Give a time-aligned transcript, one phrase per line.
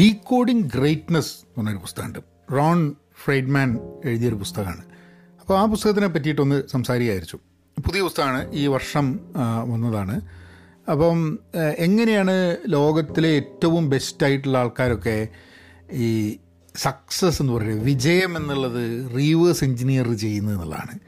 [0.00, 2.18] Decoding greatness എന്ന് പറഞ്ഞൊരു പുസ്തകമുണ്ട്.
[2.52, 4.84] റോൺ ഫ്രൈഡ്മാൻ എഴുതിയൊരു പുസ്തകമാണ്.
[5.40, 7.38] അപ്പോൾ ആ പുസ്തകത്തിനെ പറ്റിയിട്ടൊന്ന് സംസാരിക്കായിരിച്ചു
[7.86, 9.20] പുതിയ പുസ്തകമാണ് ഈ വർഷം
[9.68, 10.20] വന്നതാണ്.
[10.90, 11.38] അപ്പം
[11.78, 15.28] എങ്ങനെയാണ് ലോകത്തിലെ ഏറ്റവും ബെസ്റ്റായിട്ടുള്ള ആൾക്കാരൊക്കെ
[15.92, 16.38] ഈ
[16.76, 20.98] സക്സസ് എന്ന് പറയുന്നത് വിജയം എന്നുള്ളത് റീവേഴ്സ് എഞ്ചിനീയർ ചെയ്യുന്നത് എന്നുള്ളതാണ്.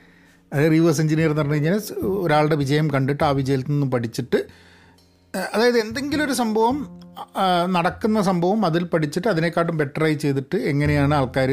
[0.52, 4.46] അതായത് റീവേഴ്സ് എഞ്ചിനീയർ എന്ന് പറഞ്ഞു കഴിഞ്ഞാൽ ഒരാളുടെ വിജയം കണ്ടിട്ട് ആ വിജയത്തിൽ നിന്നും പഠിച്ചിട്ട്
[5.54, 7.00] അതായത് എന്തെങ്കിലും ഒരു സംഭവം
[7.66, 11.50] നടക്കുന്ന സംഭവം അതിൽ പഠിച്ചിട്ട് അതിനെക്കാട്ടും ബെറ്ററായി ചെയ്തിട്ട് എങ്ങനെയാണ് ആൾക്കാർ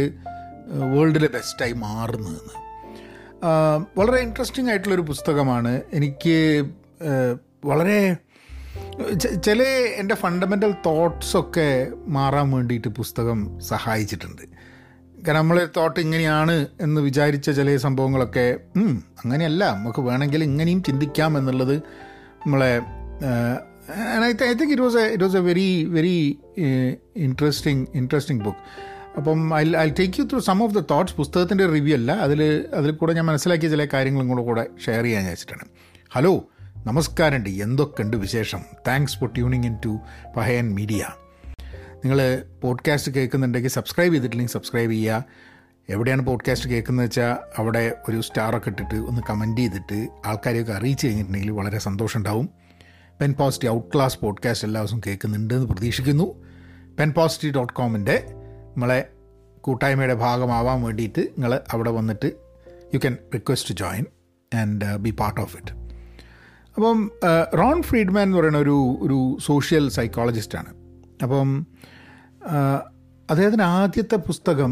[0.96, 2.56] വേൾഡിലെ ബെസ്റ്റായി മാറുന്നതെന്ന്.
[4.00, 5.82] വളരെ ഇൻട്രസ്റ്റിംഗ് ആയിട്ടുള്ളൊരു പുസ്തകമാണ്.
[5.94, 6.38] എനിക്ക്
[7.66, 8.16] വളരെ
[9.44, 9.64] ചില
[9.96, 14.42] എന്റെ ഫണ്ടമെന്റൽ തോട്ട്സൊക്കെ മാറാൻ വേണ്ടിയിട്ട് പുസ്തകം സഹായിച്ചിട്ടുണ്ട്.
[15.28, 18.58] കാരണം നമ്മളെ തോട്ട് ഇങ്ങനെയാണ് എന്ന് വിചാരിച്ച ചില സംഭവങ്ങളൊക്കെ
[19.24, 19.74] അങ്ങനെയല്ല.
[19.76, 21.76] നമുക്ക് വേണമെങ്കിൽ ഇങ്ങനെയും ചിന്തിക്കാം എന്നുള്ളത്
[22.46, 22.82] നമ്മളെ
[24.24, 26.40] I think it was a it was a very very
[27.16, 28.58] interesting interesting book
[29.18, 32.12] അപ്പം I I take you through some of the thoughts പുസ്തകത്തിന്റെ റിവ്യൂ അല്ല.
[32.12, 35.66] അതിൽ അതിൽ കൂടെ ഞാൻ മനസ്സിലാക്കിയ ചില കാര്യങ്ങളും കൂടെ കൂടെ ഷെയർ ചെയ്യാൻ വെച്ചിട്ടാണ്
[36.12, 36.48] ഹലോ
[36.88, 38.62] നമസ്കാരമുണ്ട് എന്തൊക്കെയുണ്ട് വിശേഷം?
[38.88, 40.00] Thanks for tuning in to
[40.38, 41.10] Pahayan Media
[42.06, 45.26] നിങ്ങൾ പോഡ്കാസ്റ്റ് കേൾക്കുന്നുണ്ടെങ്കിൽ സബ്സ്ക്രൈബ് ചെയ്തിട്ടില്ലെങ്കിൽ സബ്സ്ക്രൈബ് ചെയ്യുക.
[45.90, 51.78] എവിടെയാണ് പോഡ്കാസ്റ്റ് കേൾക്കുന്നത് വെച്ചാൽ അവിടെ ഒരു സ്റ്റാറൊക്കെ ഇട്ടിട്ട് ഒന്ന് കമന്റ് ചെയ്തിട്ട് ആൾക്കാരെയൊക്കെ അറിയിച്ച് കഴിഞ്ഞിട്ടുണ്ടെങ്കിൽ വളരെ
[51.78, 52.24] സന്തോഷം
[53.20, 56.28] pen positive out class podcast എല്ലാ ദിവസവും കേൾക്കുന്നുണ്ട് എന്ന് പ്രതീക്ഷിക്കുന്നു
[56.98, 58.18] പെൻ പോസിറ്റി ഡോട്ട് കോമിന്റെ
[58.72, 59.00] നമ്മളെ
[59.62, 62.30] കൂട്ടായ്മയുടെ ഭാഗമാവാൻ വേണ്ടിയിട്ട് നിങ്ങൾ അവിടെ വന്നിട്ട്
[62.94, 64.06] you can request join
[64.52, 65.74] and be part of it
[66.76, 67.00] അപ്പം
[67.58, 70.72] റോൺ ഫ്രീഡ്മാൻ എന്ന് പറയുന്ന ഒരു ഒരു സോഷ്യൽ സൈക്കോളജിസ്റ്റാണ്
[71.24, 71.50] അപ്പം
[72.52, 72.80] ഏഹ്,
[73.30, 74.72] അദ്ദേഹത്തിന്റെ ആദ്യത്തെ പുസ്തകം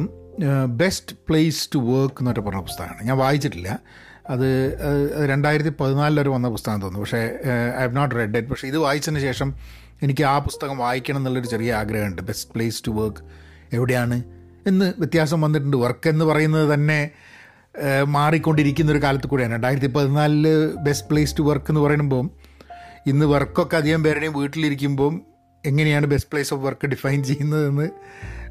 [0.75, 3.01] ബെസ്റ്റ് പ്ലേസ് ടു വർക്ക് എന്നൊക്കെ പറഞ്ഞ പുസ്തകമാണ്.
[3.03, 3.69] ഞാൻ വായിച്ചിട്ടില്ല.
[4.29, 4.47] അത്
[5.29, 6.99] രണ്ടായിരത്തി പതിനാലിലൊരു വന്ന പുസ്തകം തോന്നുന്നു.
[6.99, 7.21] പക്ഷേ
[7.79, 9.55] I have not read it പക്ഷേ ഇത് വായിച്ചതിന് ശേഷം
[10.03, 12.21] എനിക്ക് ആ പുസ്തകം വായിക്കണം എന്നുള്ളൊരു ചെറിയ ആഗ്രഹമുണ്ട്.
[12.21, 13.23] ബെസ്റ്റ് പ്ലേസ് ടു വർക്ക്
[13.73, 14.23] എവിടെയാണ്
[14.67, 15.77] എന്ന് വ്യത്യാസം വന്നിട്ടുണ്ട്.
[15.77, 17.11] വർക്ക് എന്ന് പറയുന്നത് തന്നെ
[18.03, 19.53] മാറിക്കൊണ്ടിരിക്കുന്ന ഒരു കാലത്ത് കൂടെയാണ്.
[19.53, 22.31] രണ്ടായിരത്തി പതിനാലിൽ ബെസ്റ്റ് പ്ലേസ് ടു വർക്ക് എന്ന് പറയുമ്പം
[23.07, 25.21] ഇന്ന് വർക്കൊക്കെ അധികം പേരുടെയും വീട്ടിലിരിക്കുമ്പം
[25.65, 27.89] എങ്ങനെയാണ് best place of work define ചെയ്യുന്നതെന്ന്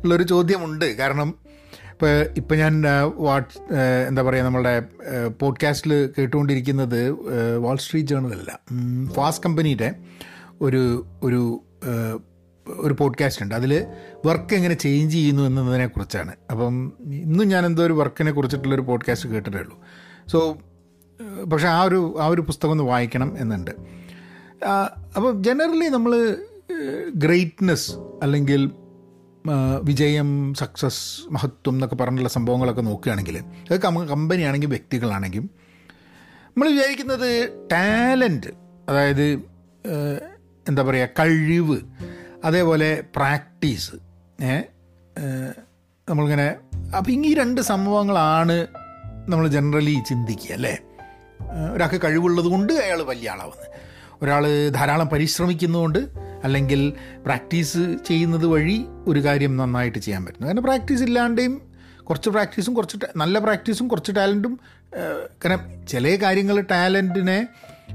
[0.02, 0.96] ഉള്ളൊരു ചോദ്യമുണ്ട്.
[0.96, 1.34] കാരണം
[2.00, 2.82] ഇപ്പോൾ ഇപ്പം ഞാൻ
[3.14, 3.74] വാട്ട്
[4.08, 4.80] എന്താ പറയുക നമ്മളുടെ
[5.40, 7.10] പോഡ്കാസ്റ്റിൽ കേട്ടുകൊണ്ടിരിക്കുന്നത്
[7.56, 8.60] വാൾ സ്ട്രീറ്റ് ജേണലല്ല
[9.12, 9.94] ഫാസ്റ്റ് കമ്പനിയുടെ
[10.60, 11.62] ഒരു ഒരു
[12.68, 13.54] ഒരു പോഡ്കാസ്റ്റ് ഉണ്ട്.
[13.54, 13.86] അതിൽ
[14.26, 16.32] വർക്ക് എങ്ങനെ ചേഞ്ച് ചെയ്യുന്നു എന്നതിനെ കുറിച്ചാണ്.
[16.50, 19.78] അപ്പം ഇന്നും ഞാൻ എന്തോ ഒരു വർക്കിനെ കുറിച്ചിട്ടുള്ളൊരു പോഡ്കാസ്റ്റ് കേട്ടിട്ടേ ഉള്ളൂ.
[20.26, 20.58] സോ
[21.52, 23.70] പക്ഷേ ആ ഒരു ആ ഒരു പുസ്തകം ഒന്ന് വായിക്കണം എന്നുണ്ട്.
[25.16, 26.36] അപ്പം ജനറലി നമ്മൾ
[27.14, 28.70] ഗ്രേറ്റ്നെസ് അല്ലെങ്കിൽ
[29.82, 33.38] വിജയം സക്സസ് മഹത്വം എന്നൊക്കെ പറഞ്ഞിട്ടുള്ള സംഭവങ്ങളൊക്കെ നോക്കുകയാണെങ്കിൽ
[33.70, 35.50] അത് കമ്പനി ആണെങ്കിലും വ്യക്തികളാണെങ്കിലും
[36.48, 38.46] നമ്മൾ വിചാരിക്കുന്നത് ടാലന്റ്
[38.88, 39.24] അതായത്
[40.68, 41.80] എന്താ പറയുക കഴിവ്
[42.44, 43.92] അതേപോലെ പ്രാക്ടീസ്
[46.08, 46.56] നമ്മളിങ്ങനെ
[46.96, 48.66] അപ്പം ഈ രണ്ട് സംഭവങ്ങളാണ്
[49.28, 50.78] നമ്മൾ ജനറലി ചിന്തിക്കുക അല്ലേ?
[51.74, 53.66] ഒരാൾക്ക് കഴിവുള്ളത് കൊണ്ട് അയാൾ വലിയ ആളാവുന്നത്.
[54.22, 55.98] ഒരാൾ ധാരാളം പരിശ്രമിക്കുന്നതുകൊണ്ട്
[56.44, 56.92] അല്ലെങ്കിൽ
[57.24, 60.46] പ്രാക്ടീസ് ചെയ്യുന്നത് വഴി ഒരു കാര്യം നന്നായിട്ട് ചെയ്യാൻ പറ്റുന്നു.
[60.46, 61.62] കാരണം പ്രാക്ടീസ് ഇല്ലാണ്ടെയും
[62.08, 64.60] കുറച്ച് പ്രാക്ടീസും കുറച്ച് നല്ല പ്രാക്ടീസും കുറച്ച് ടാലന്റും
[65.44, 67.46] കാരണം ചില കാര്യങ്ങൾ ടാലന്റിനെ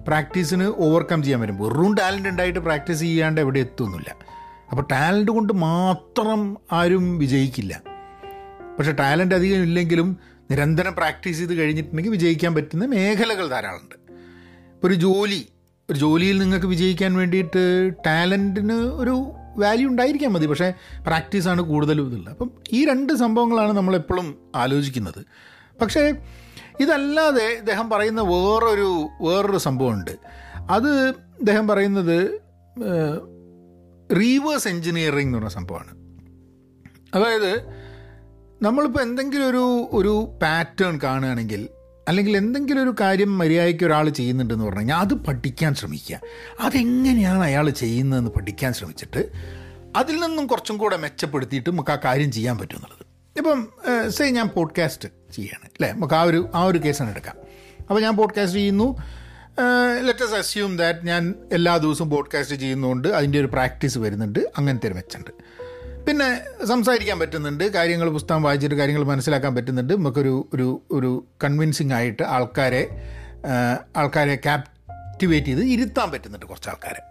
[0.08, 1.58] പ്രാക്ടീസിന് ഓവർകം ചെയ്യാൻ പറ്റും.
[1.58, 4.16] വെറും ടാലന്റ് ഉണ്ടായിട്ട് പ്രാക്ടീസ് ചെയ്യാണ്ട് എവിടെ എത്തുന്നില്ല.
[4.72, 7.82] അപ്പോൾ ടാലന്റ് കൊണ്ട് മാത്രം ആരും വിജയിക്കില്ല.
[8.80, 10.18] പക്ഷേ ടാലന്റ് അധികം ഇല്ലെങ്കിലും
[10.52, 13.96] നിരന്തരം പ്രാക്ടീസ് ചെയ്ത് കഴിഞ്ഞിട്ടുണ്ടെങ്കിൽ വിജയിക്കാൻ പറ്റുന്ന മേഖലകൾ ധാരാളമുണ്ട്.
[14.74, 15.48] ഇപ്പോൾ ഒരു ജോലി
[15.92, 20.46] ഒരു ജോലിയിൽ നിങ്ങൾക്ക് വിജയിക്കാൻ വേണ്ടിയിട്ട് ടാലന്റിന് ഒരു വാല്യൂ ഉണ്ടായിരിക്കാൻ മതി.
[20.46, 20.74] പക്ഷേ
[21.08, 22.34] പ്രാക്ടീസാണ് കൂടുതലും ഇതുള്ളത്.
[22.34, 25.26] അപ്പം ഈ രണ്ട് സംഭവങ്ങളാണ് നമ്മളെപ്പോഴും ആലോചിക്കുന്നത്.
[25.82, 26.14] പക്ഷേ
[26.80, 30.18] ഇതല്ലാതെ ഇദ്ദേഹം പറയുന്ന വേറൊരു വേറൊരു സംഭവമുണ്ട്.
[30.70, 32.40] അത് ഇദ്ദേഹം പറയുന്നത്
[34.16, 35.94] റീവേഴ്സ് എൻജിനീയറിംഗ് എന്ന് പറഞ്ഞ സംഭവമാണ്.
[37.16, 37.60] അതായത്
[38.62, 41.68] നമ്മളിപ്പോൾ എന്തെങ്കിലും ഒരു ഒരു പാറ്റേൺ കാണുകയാണെങ്കിൽ
[42.08, 46.22] അല്ലെങ്കിൽ എന്തെങ്കിലും ഒരു കാര്യം മര്യാദയ്ക്ക് ഒരാൾ ചെയ്യുന്നുണ്ടെന്ന് പറഞ്ഞു കഴിഞ്ഞാൽ അത് പഠിക്കാൻ ശ്രമിക്കുക.
[46.60, 49.32] അതെങ്ങനെയാണ് അയാൾ ചെയ്യുന്നതെന്ന് പഠിക്കാൻ ശ്രമിച്ചിട്ട്
[49.96, 53.06] അതിൽ നിന്നും കുറച്ചും കൂടെ മെച്ചപ്പെടുത്തിയിട്ട് നമുക്ക് ആ കാര്യം ചെയ്യാൻ പറ്റും എന്നുള്ളത്.
[53.38, 53.60] ഇപ്പം
[54.12, 55.92] സേ ഞാൻ പോഡ്കാസ്റ്റ് ചെയ്യാണ് അല്ലേ?
[55.92, 57.36] നമുക്ക് ആ ഒരു ആ ഒരു കേസാണ് എടുക്കാം.
[57.80, 58.98] അപ്പോൾ ഞാൻ പോഡ്കാസ്റ്റ് ചെയ്യുന്നു.
[60.02, 65.32] ലെറ്റസ് അസ്യൂം ദാറ്റ് ഞാൻ എല്ലാ ദിവസവും പോഡ്കാസ്റ്റ് ചെയ്യുന്നതുകൊണ്ട് അതിന്റെ ഒരു പ്രാക്ടീസ് വരുന്നുണ്ട് അങ്ങനത്തെ ഒരു മെച്ചുണ്ട്
[66.08, 67.64] പിന്നെ സംസാരിക്കാൻ പറ്റുന്നുണ്ട്.
[67.64, 69.94] കാര്യങ്ങൾ പുസ്തകം വായിച്ചിട്ട് കാര്യങ്ങൾ മനസ്സിലാക്കാൻ പറ്റുന്നുണ്ട്.
[69.94, 72.90] നമുക്കൊരു ഒരു ഒരു കൺവിൻസിങ് ആയിട്ട് ആൾക്കാരെ
[73.98, 77.02] ആൾക്കാരെ ക്യാപ്റ്റിവേറ്റ് ചെയ്ത് ഇരുത്താൻ പറ്റുന്നുണ്ട് കുറച്ച് ആൾക്കാരെ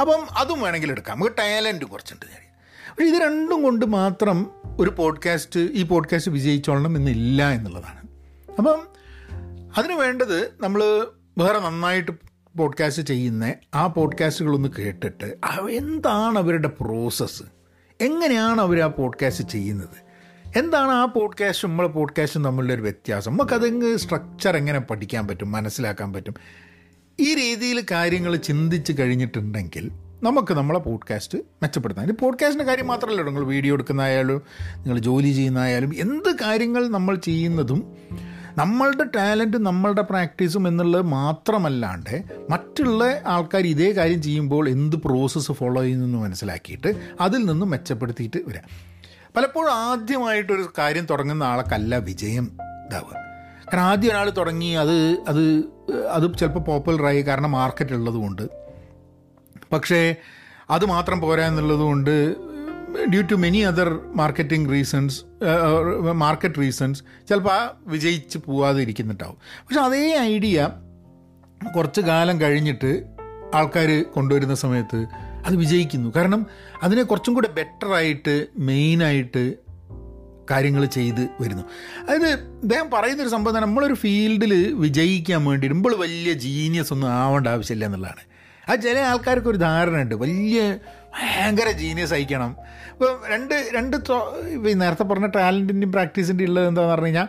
[0.00, 1.16] അപ്പം അതും വേണമെങ്കിൽ എടുക്കാം.
[1.16, 2.44] നമുക്ക് ടാലന്റ് കുറച്ചുണ്ട് ഞാൻ
[2.90, 8.02] പക്ഷേ ഇത് രണ്ടും കൊണ്ട് മാത്രം ഒരു പോഡ്കാസ്റ്റ് ഈ പോഡ്കാസ്റ്റ് വിജയിച്ചോളണം എന്നില്ല എന്നുള്ളതാണ്.
[8.58, 8.88] അപ്പം
[9.78, 11.06] അതിന് വേണ്ടത് നമ്മൾ
[11.38, 12.10] വേറെ നന്നായിട്ട്
[12.56, 15.38] പോഡ്കാസ്റ്റ് ചെയ്യുന്ന ആ പോഡ്കാസ്റ്റുകളൊന്ന് കേട്ടിട്ട്
[15.70, 17.42] എന്താണ് അവരുടെ പ്രോസസ്സ്
[18.00, 20.04] എങ്ങനെയാണ് അവർ ആ പോഡ്കാസ്റ്റ് ചെയ്യുന്നത്?
[20.58, 23.32] എന്താണ് ആ പോഡ്കാസ്റ്റും നമ്മളെ പോഡ്കാസ്റ്റും തമ്മിലുള്ള ഒരു വ്യത്യാസം?
[23.32, 26.34] നമുക്കതെങ്ങ് സ്ട്രക്ചർ എങ്ങനെ പഠിക്കാൻ പറ്റും മനസ്സിലാക്കാൻ പറ്റും?
[27.20, 29.90] ഈ രീതിയിൽ കാര്യങ്ങൾ ചിന്തിച്ച് കഴിഞ്ഞിട്ടുണ്ടെങ്കിൽ
[30.22, 32.06] നമുക്ക് നമ്മളെ പോഡ്കാസ്റ്റ് മെച്ചപ്പെടുത്താം.
[32.06, 34.42] ഇത് പോഡ്കാസ്റ്റിന്റെ കാര്യം മാത്രമല്ല നിങ്ങൾ വീഡിയോ എടുക്കുന്നതായാലും
[34.76, 37.96] നിങ്ങൾ ജോലി ചെയ്യുന്നതായാലും എന്ത് കാര്യങ്ങൾ നമ്മൾ ചെയ്യുന്നതും
[38.58, 46.18] നമ്മളുടെ ടാലന്റ് നമ്മളുടെ പ്രാക്ടീസും എന്നുള്ളത് മാത്രമല്ലാണ്ട് മറ്റുള്ള ആൾക്കാർ ഇതേ കാര്യം ചെയ്യുമ്പോൾ എന്ത് പ്രോസസ്സ് ഫോളോ ചെയ്യുന്നു
[46.18, 48.94] മനസ്സിലാക്കിയിട്ട് അതിൽ നിന്നും മെച്ചപ്പെടുത്തിയിട്ട് വരാം.
[49.36, 53.14] പലപ്പോഴും ആദ്യമായിട്ടൊരു കാര്യം തുടങ്ങുന്ന ആൾക്കല്ല വിജയം ഇതാവുക.
[53.68, 55.64] കാരണം ആദ്യം ഒരാൾ തുടങ്ങി അത് അത്
[56.10, 58.48] അത് ചിലപ്പോൾ പോപ്പുലറായി കാരണം മാർക്കറ്റ് ഉള്ളതുകൊണ്ട്.
[59.72, 60.16] പക്ഷേ
[60.70, 62.34] അത് മാത്രം പോരാ എന്നുള്ളതുകൊണ്ട്
[63.10, 65.22] due to many other marketing reasons
[66.12, 70.68] market reasons ചിലപ്പോൾ ആ വിജയിച്ച് പോവാതെ ഇരിക്കുന്നുണ്ടാവും പക്ഷെ അതേ ഐഡിയ
[71.76, 73.02] കുറച്ച് കാലം കഴിഞ്ഞിട്ട്
[73.54, 75.06] ആൾക്കാർ കൊണ്ടുവരുന്ന സമയത്ത്
[75.46, 76.12] അത് വിജയിക്കുന്നു.
[76.16, 76.46] കാരണം
[76.82, 79.54] അതിനെ കുറച്ചും കൂടെ ബെറ്ററായിട്ട് മെയിനായിട്ട്
[80.50, 81.62] കാര്യങ്ങൾ ചെയ്ത് വരുന്നു.
[82.02, 82.26] അതായത്
[82.62, 88.22] അദ്ദേഹം പറയുന്നൊരു സംഭവം നമ്മളൊരു ഫീൽഡിൽ വിജയിക്കാൻ വേണ്ടി നമ്മൾ വലിയ ജീനിയസ് ഒന്നും ആവേണ്ട ആവശ്യമില്ല എന്നുള്ളതാണ്.
[88.70, 90.14] അത് ചില ആൾക്കാർക്ക് ഒരു ധാരണയുണ്ട്.
[90.14, 90.78] വലിയ
[91.16, 92.56] ഭയങ്കര ജീനിയസ് അയക്കണം
[92.92, 93.96] ഇപ്പോൾ രണ്ട് രണ്ട്
[94.82, 97.28] നേരത്തെ പറഞ്ഞ ടാലന്റിന്റെയും പ്രാക്ടീസിന്റെയും ഉള്ളത് എന്താണെന്ന് പറഞ്ഞു കഴിഞ്ഞാൽ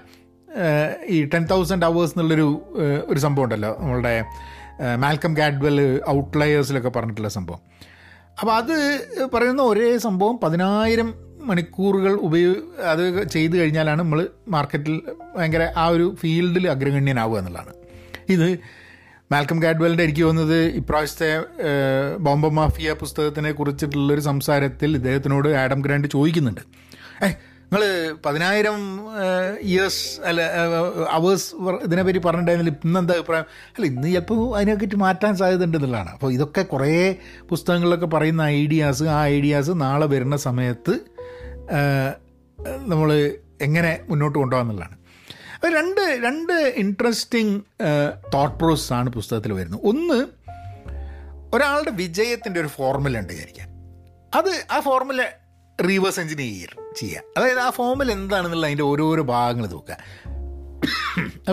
[1.05, 2.47] ഈ ടെൻ തൗസൻഡ് അവേഴ്സ് എന്നുള്ളൊരു
[3.07, 3.77] ഒരു സംഭവം ഉണ്ടല്ലോ.
[3.79, 4.25] നമ്മളുടെ
[4.95, 7.61] മാൽക്കം ഗാഡ്വെൽ ഔട്ട്ലയേഴ്സിലൊക്കെ പറഞ്ഞിട്ടുള്ള സംഭവം.
[8.39, 8.75] അപ്പോൾ അത്
[9.33, 12.55] പറയുന്ന ഒരേ സംഭവം പതിനായിരം മണിക്കൂറുകൾ ഉപയോഗ
[12.85, 15.01] അത് ചെയ്തു കഴിഞ്ഞാലാണ് നമ്മൾ മാർക്കറ്റിൽ
[15.35, 17.73] ഭയങ്കര ആ ഒരു ഫീൽഡിൽ അഗ്രഗണ്യനാവുക എന്നുള്ളതാണ്.
[18.29, 18.59] ഇത്
[19.31, 21.29] മാൽക്കം ഗാഡ്വെലിന്റെ എനിക്ക് തോന്നുന്നത് ഇപ്രാവശ്യത്തെ
[22.25, 26.61] ബോംബ മാഫിയ പുസ്തകത്തിനെ കുറിച്ചിട്ടുള്ളൊരു സംസാരത്തിൽ ഇദ്ദേഹത്തിനോട് ആഡം ഗ്രാൻഡ് ചോദിക്കുന്നുണ്ട്.
[27.23, 27.27] ഏ
[27.71, 27.83] നിങ്ങൾ
[28.25, 28.77] പതിനായിരം
[29.61, 30.41] ഇയേഴ്സ് അല്ല
[31.17, 31.47] അവേഴ്സ്
[31.85, 33.47] ഇതിനെപ്പറ്റി പറഞ്ഞിട്ടുണ്ടായിരുന്നില്ല ഇന്ന് എന്താ അഭിപ്രായം?
[33.75, 36.91] അല്ല ഇന്ന് ചിലപ്പോൾ അതിനെപ്പറ്റി മാറ്റാൻ സാധ്യത ഉണ്ടെന്നുള്ളതാണ് അപ്പോൾ ഇതൊക്കെ കുറേ
[37.49, 40.95] പുസ്തകങ്ങളിലൊക്കെ പറയുന്ന ഐഡിയാസ് ആ ഐഡിയാസ് നാളെ വരുന്ന സമയത്ത്
[42.93, 43.09] നമ്മൾ
[43.61, 44.95] എങ്ങനെ മുന്നോട്ട് കൊണ്ടുപോകാമെന്നുള്ളതാണ്
[45.73, 47.61] രണ്ട് രണ്ട് ഇൻട്രസ്റ്റിംഗ്
[48.33, 49.81] തോട്ട് പ്രോസസ് ആണ് പുസ്തകത്തിൽ വരുന്നത്.
[49.83, 50.19] ഒന്ന്
[51.55, 53.67] ഒരാളുടെ വിജയത്തിന്റെ ഒരു ഫോർമുല ഉണ്ട് വിചാരിക്കാൻ.
[54.35, 55.25] അത് ആ ഫോർമുല
[55.89, 59.97] റിവേഴ്സ് എഞ്ചിനീയർ ചെയ്യുക അതായത് ആ ഫോർമുല എന്താണെന്നുള്ള അതിന്റെ ഓരോരോ ഭാഗങ്ങൾ നോക്കുക.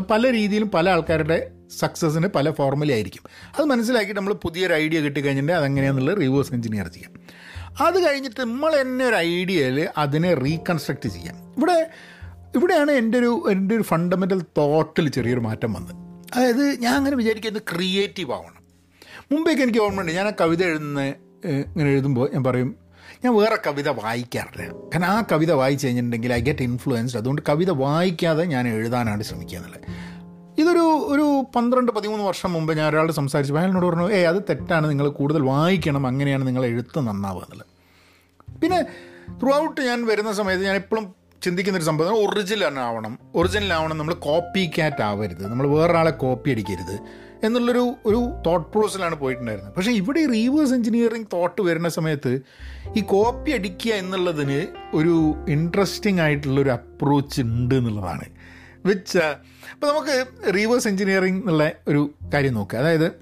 [0.00, 3.22] പല രീതിയിലും പല ആൾക്കാരുടെ സക്സസ്സിന് പല ഫോർമുല ആയിരിക്കും.
[3.58, 7.12] അത് മനസ്സിലാക്കിയിട്ട് നമ്മൾ പുതിയൊരു ഐഡിയ കിട്ടിക്കഴിഞ്ഞിട്ട് അതെങ്ങനെയാണെന്നുള്ളത് റിവേഴ്സ് എഞ്ചിനീയർ ചെയ്യാം.
[7.80, 11.36] അത് കഴിഞ്ഞിട്ട് നമ്മൾ തന്നെ ഒരു ഐഡിയയിൽ അതിനെ റീകൺസ്ട്രക്റ്റ് ചെയ്യാം.
[11.56, 11.90] ഇവിടെ
[12.54, 15.94] ഇവിടെയാണ് എന്റെ ഒരു എന്റെ ഒരു ഫണ്ടമെന്റൽ തോട്ടിൽ ചെറിയൊരു മാറ്റം വന്നത്.
[16.36, 18.62] അതായത് ഞാൻ അങ്ങനെ വിചാരിക്കുന്നത് ക്രിയേറ്റീവ് ആവണം.
[19.32, 21.02] മുമ്പേക്ക് എനിക്ക് ഓർമ്മയുണ്ട് ഞാൻ ആ കവിത എഴുതുന്ന
[21.44, 22.74] ഇങ്ങനെ എഴുതുമ്പോൾ ഞാൻ പറയും
[23.24, 24.72] ഞാൻ വേറെ കവിത വായിക്കാറില്ല.
[24.72, 29.80] കാരണം ആ കവിത വായിച്ചു കഴിഞ്ഞിട്ടുണ്ടെങ്കിൽ ഐ ഗെറ്റ് ഇൻഫ്ലുവൻസ്ഡ് അതുകൊണ്ട് കവിത വായിക്കാതെ ഞാൻ എഴുതാനാണ് ശ്രമിക്കുക എന്നുള്ളത്
[30.60, 34.90] ഇതൊരു ഒരു പന്ത്രണ്ട് പതിമൂന്ന് വർഷം മുമ്പ് ഞാൻ ഒരാൾ സംസാരിച്ചു അയാളിനോട് പറഞ്ഞു ഏ അത് തെറ്റാണ്.
[34.90, 36.06] നിങ്ങൾ കൂടുതൽ വായിക്കണം.
[36.06, 37.66] അങ്ങനെയാണ് നിങ്ങൾ എഴുത്ത് നന്നാവുക എന്നുള്ളത്.
[38.60, 38.82] പിന്നെ
[39.42, 42.14] ത്രൂ ഔട്ട് ഞാൻ വരുന്ന സമയത്ത് ഞാൻ എപ്പോഴും ചിന്തിക്കുന്നൊരു സംഭവം.
[42.14, 45.46] ഒറിജിനൽ ആവണം ഒറിജിനൽ ആവണം നമ്മൾ കോപ്പി ക്യാറ്റ് ആവരുത്.
[45.46, 46.98] നമ്മൾ വേറൊരാളെ കോപ്പി അടിക്കരുത്
[47.46, 49.74] എന്നുള്ളൊരു ഒരു തോട്ട് പ്രോസസ്സിലാണ് പോയിട്ടുണ്ടായിരുന്നത്.
[49.74, 52.40] പക്ഷേ ഇവിടെ റീവേഴ്സ് എഞ്ചിനീയറിംഗ് തോട്ട് വരുന്ന സമയത്ത്
[52.96, 54.66] ഈ കോപ്പി അടിക്കുക എന്നുള്ളതിന്
[54.96, 58.24] ഒരു ഇൻട്രസ്റ്റിംഗ് ആയിട്ടുള്ളൊരു അപ്രോച്ച് ഉണ്ട് എന്നുള്ളതാണ്.
[58.86, 59.18] വിച്ച്
[59.72, 63.12] അപ്പോൾ നമുക്ക് റീവേഴ്സ് എഞ്ചിനീയറിംഗ് എന്നുള്ള ഒരു കാര്യം നോക്കുക അതായത്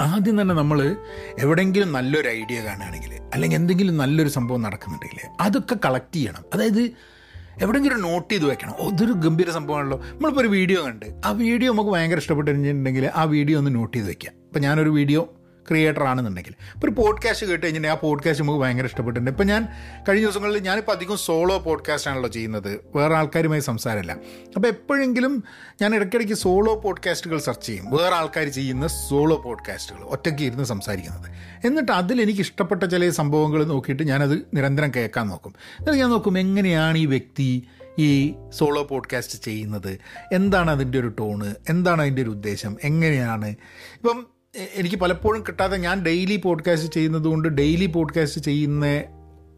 [0.00, 0.96] ആദ്യം തന്നെ നമ്മൾ
[1.38, 6.44] എവിടെയെങ്കിലും നല്ലൊരു ഐഡിയ കാണുകയാണെങ്കിൽ അല്ലെങ്കിൽ എന്തെങ്കിലും നല്ലൊരു സംഭവം നടക്കുന്നുണ്ടെങ്കിൽ അതൊക്കെ കളക്ട് ചെയ്യണം.
[6.54, 7.11] അതായത്
[7.60, 8.74] എവിടെയെങ്കിലും നോട്ട് ചെയ്ത് വെക്കണം.
[8.86, 9.98] അതൊരു ഗംഭീര സംഭവമാണല്ലോ.
[9.98, 11.06] നമ്മളിപ്പോൾ ഒരു വീഡിയോ കണ്ട്.
[11.24, 15.28] ആ വീഡിയോ നമുക്ക് ഭയങ്കര ഇഷ്ടപ്പെട്ടിട്ടുണ്ടെങ്കിൽ ആ വീഡിയോ ഒന്ന് നോട്ട് ചെയ്ത് വെക്കാം ഇപ്പോൾ ഞാനൊരു വീഡിയോ
[15.68, 19.30] ക്രിയേറ്റർ ആണെന്നുണ്ടെങ്കിൽ ഇപ്പോൾ ഒരു പോഡ്കാസ്റ്റ് കേട്ട് കഴിഞ്ഞാൽ ആ പോഡ്കാസ്റ്റ് നമുക്ക് ഭയങ്കര ഇഷ്ടപ്പെട്ടിട്ടുണ്ട്.
[19.30, 19.68] ഇപ്പോൾ ഞാൻ
[20.08, 22.80] കഴിഞ്ഞ ദിവസങ്ങളിൽ ഞാനിപ്പോൾ അധികം സോളോ പോഡ്കാസ്റ്റ് ആണല്ലോ ചെയ്യുന്നത്.
[22.94, 24.12] വേറെ ആൾക്കാരുമായി സംസാരമല്ല.
[24.56, 25.44] അപ്പോൾ എപ്പോഴെങ്കിലും
[25.82, 27.96] ഞാൻ ഇടയ്ക്കിടയ്ക്ക് സോളോ പോഡ്കാസ്റ്റുകൾ സെർച്ച് ചെയ്യും.
[27.96, 31.30] വേറെ ആൾക്കാർ ചെയ്യുന്ന സോളോ പോഡ്കാസ്റ്റുകൾ ഒറ്റയ്ക്ക് ഇരുന്ന് സംസാരിക്കുന്നത്.
[31.66, 35.54] എന്നിട്ട് അതിൽ എനിക്ക് ഇഷ്ടപ്പെട്ട ചില സംഭവങ്ങൾ നോക്കിയിട്ട് ഞാനത് നിരന്തരം കേൾക്കാൻ നോക്കും.
[35.80, 39.98] എന്നിട്ട് ഞാൻ നോക്കും എങ്ങനെയാണ് ഈ വ്യക്തി ഈ സോളോ പോഡ്കാസ്റ്റ് ചെയ്യുന്നത്?
[40.32, 42.76] എന്താണ് അതിന്റെ ഒരു ടോണ് എന്താണ് അതിന്റെ ഒരു ഉദ്ദേശം?
[42.84, 43.46] എങ്ങനെയാണ്?
[43.46, 44.31] ഇപ്പം
[44.74, 48.86] എനിക്ക് പലപ്പോഴും കിട്ടാതെ ഞാൻ ഡെയിലി പോഡ്കാസ്റ്റ് ചെയ്യുന്നത് കൊണ്ട് ഡെയിലി പോഡ്കാസ്റ്റ് ചെയ്യുന്ന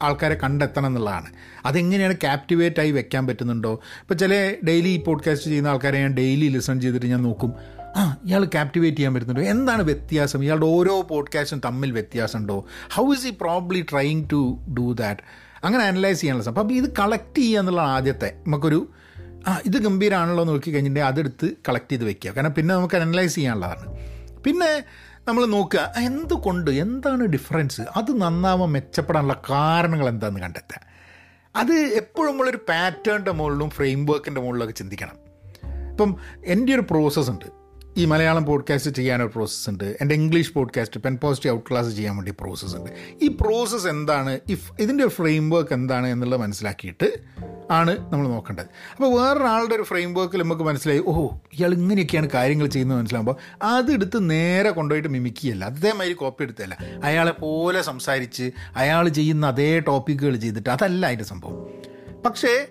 [0.02, 1.26] ആൾക്കാരെ കണ്ടെത്തണം എന്നുള്ളതാണ്.
[1.66, 3.72] അതെങ്ങനെയാണ് ക്യാപ്റ്റിവേറ്റ് ആയി വെക്കാൻ പറ്റുന്നുണ്ടോ?
[3.72, 7.52] ഇപ്പോൾ ചില ഡെയിലി പോഡ്കാസ്റ്റ് ചെയ്യുന്ന ആൾക്കാരെ ഞാൻ ഡെയിലി ലിസൺ ചെയ്തിട്ട് ഞാൻ നോക്കും.
[7.96, 9.42] ആ ഇയാൾ ക്യാപ്റ്റിവേറ്റ് ചെയ്യാൻ പറ്റുന്നുണ്ടോ?
[9.42, 10.44] എന്താണ് വ്യത്യാസം?
[10.44, 12.64] ഇയാളുടെ ഓരോ പോഡ്കാസ്റ്റും തമ്മിൽ വ്യത്യാസമുണ്ടോ?
[12.92, 15.20] ഹൗ ഇസ് ഈ probably trying to do that
[15.64, 16.64] അങ്ങനെ അനലൈസ് ചെയ്യാനുള്ള സംഭവം.
[16.64, 18.34] അപ്പോൾ ഇത് കളക്ട് ചെയ്യുക എന്നുള്ളതാണ് ആദ്യത്തെ.
[18.46, 18.88] നമുക്കൊരു
[19.48, 22.30] ആ ഇത് ഗംഭീരമാണല്ലോ നോക്കി കഴിഞ്ഞിട്ടുണ്ടെങ്കിൽ അതെടുത്ത് കളക്ട് ചെയ്ത് വെക്കുക.
[22.30, 24.13] കാരണം പിന്നെ നമുക്ക് അനലൈസ് ചെയ്യാനുള്ളതാണ്.
[24.44, 24.84] പിന്നെ
[25.28, 30.80] നമ്മൾ നോക്കുക എന്തുകൊണ്ട് എന്താണ് ഡിഫറൻസ് അത് നന്നാവാൻ മെച്ചപ്പെടാനുള്ള കാരണങ്ങൾ എന്താണെന്ന് കണ്ടെത്തുക.
[31.56, 35.24] അത് എപ്പോഴും നമ്മളൊരു പാറ്റേണിന്റെ മുകളിലും ഫ്രെയിം വർക്കിന്റെ മുകളിലൊക്കെ ചിന്തിക്കണം.
[35.90, 37.63] ഇപ്പം എന്റെ ഒരു പ്രോസസ്സ് ഉണ്ട്.
[37.96, 39.96] ഈ മലയാളം പോഡ്കാസ്റ്റ് ചെയ്യാനൊരു പ്രോസസ്സ് ഉണ്ട്.
[40.00, 42.90] എന്റെ English podcast pen positive out class ചെയ്യാൻ വേണ്ടി പ്രോസസ്സ് ഉണ്ട്.
[43.22, 44.40] ഈ പ്രോസസ്സ് എന്താണ്?
[44.48, 47.18] ഇഫ് ഇതിന്റെ ഫ്രെയിം വർക്ക് എന്താണ് എന്നുള്ളത് മനസ്സിലാക്കിയിട്ട്
[47.70, 48.64] ആണ് നമ്മൾ നോക്കേണ്ടത്.
[48.64, 54.70] അപ്പോൾ വേറൊരാളുടെ ഒരു ഫ്രെയിം വർക്കിൽ നമുക്ക് മനസ്സിലായി ഓ ഇയാൾ ഇങ്ങനെയൊക്കെയാണ് കാര്യങ്ങൾ ചെയ്യുന്നത് മനസ്സിലാകുമ്പോൾ അതെടുത്ത് നേരെ
[54.70, 61.24] കൊണ്ടുപോയിട്ട് മിമിക്കുകയല്ല അതേമാതിരി കോപ്പി എടുത്തല്ല അയാളെ പോലെ സംസാരിച്ച് അയാൾ ചെയ്യുന്ന അതേ ടോപ്പിക്കുകൾ ചെയ്തിട്ട് അതല്ല അതിന്റെ
[61.24, 61.66] സംഭവം.
[62.26, 62.68] പക്ഷേ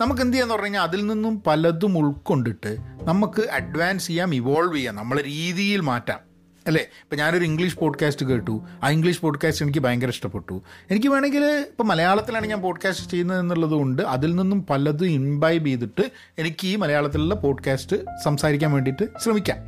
[0.00, 5.22] നമുക്ക് എന്ത് ചെയ്യാന്ന് പറഞ്ഞു കഴിഞ്ഞാൽ അതിൽ നിന്നും പലതും ഉൾക്കൊണ്ടിട്ട് നമുക്ക് അഡ്വാൻസ് ചെയ്യാം ഇവോൾവ് ചെയ്യാം നമ്മളെ
[5.22, 6.18] രീതിയിൽ മാറ്റാം.
[6.66, 6.82] അല്ലേ?
[6.82, 8.62] ഇപ്പം ഞാനൊരു ഇംഗ്ലീഷ് പോഡ്കാസ്റ്റ് കേട്ടു.
[8.82, 10.62] ആ ഇംഗ്ലീഷ് പോഡ്കാസ്റ്റ് എനിക്ക് ഭയങ്കര ഇഷ്ടപ്പെട്ടു.
[10.90, 16.66] എനിക്ക് വേണമെങ്കിൽ ഇപ്പം മലയാളത്തിലാണ് ഞാൻ പോഡ്കാസ്റ്റ് ചെയ്യുന്നത് എന്നുള്ളത് കൊണ്ട് അതിൽ നിന്നും പലതും ഇൻബൈബ് ചെയ്തിട്ട് എനിക്ക്
[16.66, 19.58] ഈ മലയാളത്തിലുള്ള പോഡ്കാസ്റ്റ് സംസാരിക്കാൻ വേണ്ടിയിട്ട് ശ്രമിക്കാം.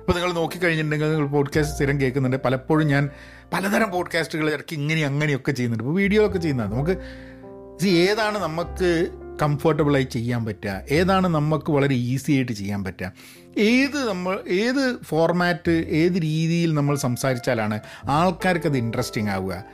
[0.00, 2.36] അപ്പോൾ നിങ്ങൾ നോക്കിക്കഴിഞ്ഞിട്ടുണ്ടെങ്കിൽ നിങ്ങൾ പോഡ്കാസ്റ്റ് സ്ഥിരം കേൾക്കുന്നുണ്ട്.
[2.44, 3.10] പലപ്പോഴും ഞാൻ
[3.52, 5.84] പലതരം പോഡ്കാസ്റ്റുകൾ ഇറക്കി ഇങ്ങനെ അങ്ങനെയൊക്കെ ചെയ്യുന്നുണ്ട്.
[5.84, 9.08] ഇപ്പോൾ വീഡിയോ ഒക്കെ നമുക്ക് ഏതാണ് നമുക്ക്
[9.42, 10.80] കംഫർട്ടബിളായി ചെയ്യാൻ പറ്റുക.
[10.90, 13.12] ഏതാണ് നമുക്ക് വളരെ ഈസി ആയിട്ട് ചെയ്യാൻ പറ്റുക.
[13.58, 19.64] ഏത് നമ്മൾ ഏത് ഫോർമാറ്റ് ഏത് രീതിയിൽ നമ്മൾ സംസാരിച്ചാലാണ് ആൾക്കാർക്ക് അത് ഇൻട്രസ്റ്റിംഗ് ആവുക.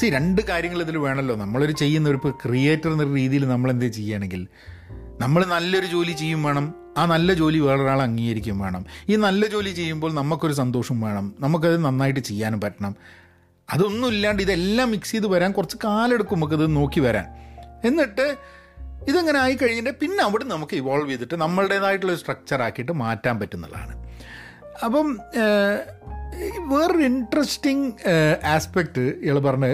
[0.00, 4.46] സി രണ്ട് കാര്യങ്ങൾ ഇതിൽ വേണമല്ലോ നമ്മളൊരു ചെയ്യുന്ന ഒരു ഇപ്പോൾ ക്രിയേറ്റർ എന്നൊരു രീതിയിൽ നമ്മൾ എന്ത് ചെയ്യുകയാണെങ്കിൽ
[5.20, 6.74] നമ്മൾ നല്ലൊരു ജോലി ചെയ്യും വേണം.
[6.98, 8.86] ആ നല്ല ജോലി വേറൊരാൾ അംഗീകരിക്കും വേണം.
[9.08, 11.34] ഈ നല്ല ജോലി ചെയ്യുമ്പോൾ നമുക്കൊരു സന്തോഷം വേണം.
[11.40, 12.96] നമുക്കത് നന്നായിട്ട് ചെയ്യാനും പറ്റണം.
[13.72, 17.24] അതൊന്നും ഇല്ലാണ്ട് ഇതെല്ലാം മിക്സ് ചെയ്ത് വരാൻ കുറച്ച് കാലെടുക്കും നമുക്കത് നോക്കി വരാൻ.
[17.84, 18.36] എന്നിട്ട്
[19.08, 23.94] ഇതങ്ങനെ ആയി കഴിഞ്ഞിട്ട് പിന്നെ അവിടെ നമുക്ക് ഇവോൾവ് ചെയ്തിട്ട് നമ്മളുടേതായിട്ടുള്ള സ്ട്രക്ചർ ആക്കിയിട്ട് മാറ്റാൻ പറ്റുന്നതാണ്
[24.84, 25.06] അപ്പം
[26.70, 27.92] വേറൊരു ഇൻട്രസ്റ്റിംഗ്
[28.44, 29.70] ആസ്പെക്റ്റ് ഇയാൾ പറഞ്ഞ്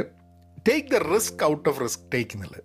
[0.69, 2.62] take the risk out of risk take എന്നുള്ളത്.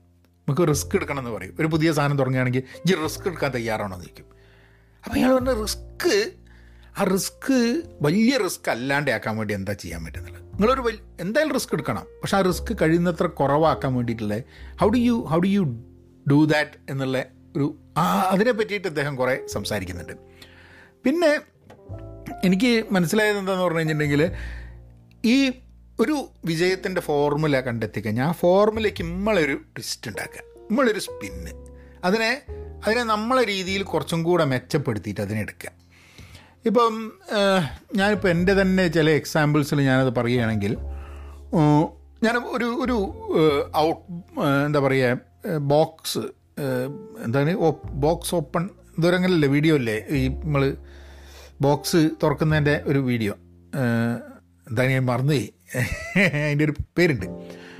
[0.47, 1.55] നമുക്ക് റിസ്ക് എടുക്കണം എന്ന് പറയും.
[1.59, 4.27] ഒരു പുതിയ സാധനം തുടങ്ങുകയാണെങ്കിൽ ഈ റിസ്ക് എടുക്കാൻ തയ്യാറാണോ എന്ന് ചോദിക്കും.
[5.05, 6.33] അപ്പോൾ ഇയാൾ പറഞ്ഞ റിസ്ക്
[6.99, 10.39] ആ റിസ്ക് വലിയ റിസ്ക് അല്ലാണ്ട് ആക്കാൻ വേണ്ടി എന്താ ചെയ്യാൻ പറ്റുന്നത്?
[10.53, 12.05] നിങ്ങളൊരു വലിയ എന്തായാലും റിസ്ക് എടുക്കണം.
[12.21, 14.37] പക്ഷെ ആ റിസ്ക് കഴിയുന്നത്ര കുറവാക്കാൻ വേണ്ടിയിട്ടുള്ള
[14.81, 15.63] how do you how do you
[16.31, 17.67] do that എന്നുള്ള ഒരു
[17.97, 20.13] ആ അതിനെ പറ്റിയിട്ട് അദ്ദേഹം കുറേ സംസാരിക്കുന്നുണ്ട്.
[21.05, 21.39] പിന്നെ
[22.43, 24.31] എനിക്ക് മനസ്സിലായത് എന്താണെന്ന് പറഞ്ഞു കഴിഞ്ഞിട്ടുണ്ടെങ്കിൽ
[25.25, 25.51] ഈ
[25.99, 30.41] ഒരു വിജയത്തിന്റെ ഫോർമുല കണ്ടെത്തി കഴിഞ്ഞാൽ ആ ഫോർമുലയ്ക്ക് നമ്മളൊരു ട്വിസ്റ്റ് ഉണ്ടാക്കുക.
[30.69, 31.51] നമ്മളൊരു സ്പിന്ന്
[32.03, 32.41] അതിനെ
[32.85, 35.71] അതിനെ നമ്മളെ രീതിയിൽ കുറച്ചും കൂടെ മെച്ചപ്പെടുത്തിയിട്ട് അതിനെടുക്കുക
[36.65, 36.93] ഇപ്പം
[37.95, 40.77] ഞാനിപ്പോൾ എന്റെ തന്നെ ചില എക്സാമ്പിൾസിൽ ഞാനത് പറയുകയാണെങ്കിൽ
[42.23, 42.97] ഞാൻ ഒരു ഒരു
[43.77, 44.03] ഔട്ട്
[44.65, 45.26] എന്താ പറയുക
[45.57, 46.23] ബോക്സ്
[47.25, 47.51] എന്താണ്?
[48.05, 50.75] ബോക്സ് ഓപ്പൺ ഇതൊരങ്ങനല്ലേ വീഡിയോ അല്ലേ ഈ നമ്മൾ
[51.61, 53.33] ബോക്സ് തുറക്കുന്നതിന്റെ ഒരു വീഡിയോ.
[54.69, 55.49] എന്താണ് ഞാൻ മറന്നുപോയി.
[56.45, 57.25] അതിന്റെ ഒരു പേരുണ്ട്.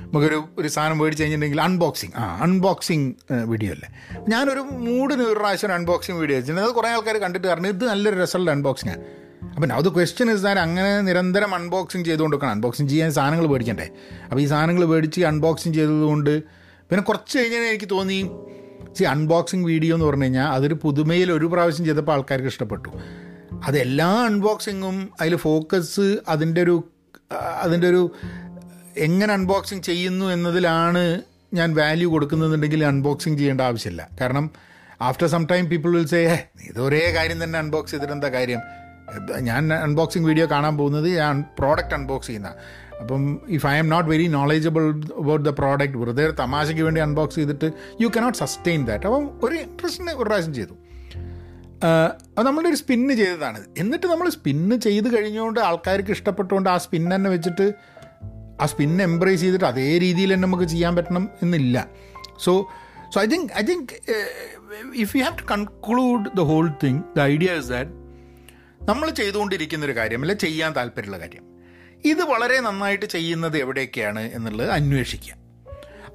[0.02, 3.88] നമുക്കൊരു ഒരു സാധനം മേടിച്ച് കഴിഞ്ഞിട്ടുണ്ടെങ്കിൽ അൺബോക്സിങ് ആ അൺബോക്സിങ് വീഡിയോ അല്ലേ?
[4.28, 6.66] ഞാനൊരു മൂടിന് ഒരു പ്രാവശ്യം അൺബോക്സിങ് വീഡിയോ വെച്ചിട്ടുണ്ട്.
[6.66, 9.02] അത് കുറേ ആൾക്കാർ കണ്ടിട്ട് പറഞ്ഞു ഇത് നല്ലൊരു രസമുള്ള അൺബോക്സിങ്ങാണ്
[9.54, 13.88] അപ്പം അത് ക്വസ്റ്റ്യൻ ഇസ് ഞാൻ അങ്ങനെ നിരന്തരം അൺബോക്സിങ് ചെയ്തുകൊണ്ട് വെക്കണം അൺബോക്സിങ് ചെയ്യാൻ സാധനങ്ങൾ മേടിക്കണ്ടേ?
[14.24, 16.42] അപ്പോൾ ഈ സാധനങ്ങൾ മേടിച്ച് അൺബോക്സിങ് ചെയ്തതുകൊണ്ട്
[16.90, 18.18] പിന്നെ കുറച്ച് കഴിഞ്ഞാൽ എനിക്ക് തോന്നി
[18.96, 22.90] സി അൺബോക്സിങ് വീഡിയോ എന്ന് പറഞ്ഞു കഴിഞ്ഞാൽ അതൊരു പുതുമയിൽ ഒരു പ്രാവശ്യം ചെയ്തപ്പോൾ ആൾക്കാർക്ക് ഇഷ്ടപ്പെട്ടു.
[23.66, 26.76] അതെല്ലാ അൺബോക്സിങ്ങും അതിൽ ഫോക്കസ് അതിന്റെ ഒരു
[27.64, 28.02] അതിന്റെ ഒരു
[29.06, 31.02] എങ്ങനെ അൺബോക്സിങ് ചെയ്യുന്നു എന്നതിലാണ്
[31.58, 34.02] ഞാൻ വാല്യൂ കൊടുക്കുന്നതുണ്ടെങ്കിൽ അൺബോക്സിങ് ചെയ്യേണ്ട ആവശ്യമില്ല.
[34.20, 34.46] കാരണം
[35.08, 36.20] after some time people will say
[36.70, 38.62] ഇത് ഒരേ കാര്യം തന്നെ അൺബോക്സ് ചെയ്തിട്ട് എന്താ കാര്യം?
[39.48, 42.50] ഞാൻ അൺബോക്സിങ് വീഡിയോ കാണാൻ പോകുന്നത് ഞാൻ പ്രോഡക്റ്റ് അൺബോക്സ് ചെയ്യുന്ന.
[43.00, 44.84] അപ്പം if I'm not very knowledgeable
[45.22, 50.10] about the product വെറുതെ തമാശയ്ക്ക് വേണ്ടി അൺബോക്സ് ചെയ്തിട്ട് യു കനോട്ട് സസ്റ്റെയിൻ ദാറ്റ് അപ്പം ഒരു ഇൻട്രസ്റ്റിന്
[50.10, 50.74] ഒരു പ്രാവശ്യം ചെയ്തു.
[52.38, 53.66] അത് നമ്മളുടെ ഒരു സ്പിന്ന് ചെയ്തതാണ്.
[53.78, 57.74] എന്നിട്ട് നമ്മൾ സ്പിന്ന് ചെയ്ത് കഴിഞ്ഞുകൊണ്ട് ആൾക്കാർക്ക് ഇഷ്ടപ്പെട്ടുകൊണ്ട് ആ സ്പിൻ തന്നെ വെച്ചിട്ട്
[58.62, 61.86] ആ സ്പിന്ന് എംബ്രേസ് ചെയ്തിട്ട് അതേ രീതിയിൽ തന്നെ നമുക്ക് ചെയ്യാൻ പറ്റണം എന്നില്ല.
[62.38, 62.68] So
[63.14, 63.92] so I think I think
[64.94, 67.90] if you have to conclude the whole thing the idea is that
[68.88, 71.47] നമ്മൾ ചെയ്തുകൊണ്ടിരിക്കുന്നൊരു കാര്യം അല്ലെ ചെയ്യാൻ താല്പര്യമുള്ള കാര്യം
[72.04, 75.34] ഇത് വളരെ നന്നായിട്ട് ചെയ്യുന്നത് എവിടെയൊക്കെയാണ് എന്നുള്ളത് അന്വേഷിക്കുക.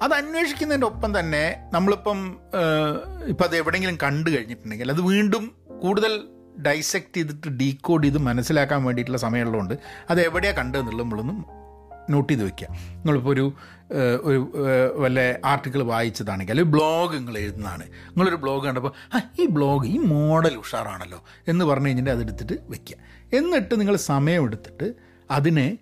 [0.02, 2.40] അത് അന്വേഷിക്കുന്നതിന്റെ ഒപ്പം തന്നെ നമ്മളിപ്പം
[3.28, 6.22] ഇപ്പം അത് എവിടെയെങ്കിലും കണ്ടു കഴിഞ്ഞിട്ടുണ്ടെങ്കിൽ അത് വീണ്ടും കൂടുതൽ
[6.66, 9.74] ഡൈസെക്റ്റ് ചെയ്തിട്ട് ഡീകോഡ് ചെയ്ത് മനസ്സിലാക്കാൻ വേണ്ടിയിട്ടുള്ള സമയമുള്ളതുകൊണ്ട്
[10.10, 11.46] അത് എവിടെയാണ് കണ്ടതെന്നുള്ളത് നമ്മളൊന്നും
[12.10, 12.68] നോട്ട് ചെയ്ത് വെക്കുക.
[12.70, 13.52] നിങ്ങളിപ്പോൾ ഒരു
[14.22, 14.52] ഒരു
[14.96, 17.82] വല്ല ആർട്ടിക്കിൾ വായിച്ചതാണെങ്കിൽ അല്ലെങ്കിൽ ബ്ലോഗ് നിങ്ങൾ എഴുതുന്നതാണ്.
[17.82, 22.96] നിങ്ങളൊരു ബ്ലോഗ് കണ്ടപ്പോൾ ആ ഈ ബ്ലോഗ് ഈ മോഡൽ ഉഷാറാണല്ലോ എന്ന് പറഞ്ഞു കഴിഞ്ഞിട്ട് അതെടുത്തിട്ട് വെക്കുക.
[23.36, 25.78] എന്നിട്ട് നിങ്ങൾ സമയമെടുത്തിട്ട് അതിനെ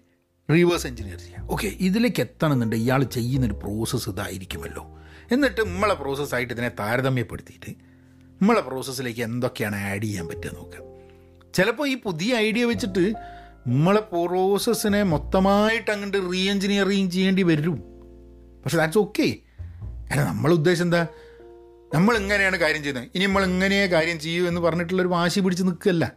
[0.50, 4.98] റിവേഴ്സ് എഞ്ചിനീയർ ചെയ്യുക ഓക്കെ ഇതിലേക്ക് എത്തണമെന്നുണ്ട് ഇയാൾ ചെയ്യുന്നൊരു പ്രോസസ്സ് ഇതായിരിക്കുമല്ലോ.
[5.32, 7.70] എന്നിട്ട് നമ്മളെ പ്രോസസ്സായിട്ട് ഇതിനെ താരതമ്യപ്പെടുത്തിയിട്ട്
[8.40, 10.92] നമ്മളെ പ്രോസസ്സിലേക്ക് എന്തൊക്കെയാണ് ആഡ് ചെയ്യാൻ പറ്റുക നോക്കുക
[11.54, 13.12] ചിലപ്പോൾ ഈ പുതിയ ഐഡിയ വെച്ചിട്ട്
[13.66, 17.82] നമ്മളെ പ്രോസസ്സിനെ മൊത്തമായിട്ട് അങ്ങോട്ട് റീ എഞ്ചിനീയറിങ് ചെയ്യേണ്ടി വരും.
[18.64, 19.36] പക്ഷെ ദാറ്റ്സ് ഓക്കെ
[20.10, 21.06] കാരണം നമ്മൾ ഉദ്ദേശം എന്താ?
[21.94, 23.08] നമ്മൾ ഇങ്ങനെയാണ് കാര്യം ചെയ്യുന്നത്.
[23.14, 26.12] ഇനി നമ്മൾ ഇങ്ങനെയേ കാര്യം ചെയ്യൂ എന്ന് പറഞ്ഞിട്ടുള്ളൊരു വാശി പിടിച്ച് നിൽക്കുകയല്ല.